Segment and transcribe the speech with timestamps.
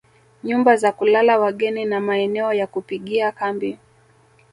[0.43, 3.77] Nyumba za kulala wageni na maeneo ya kupigia kambi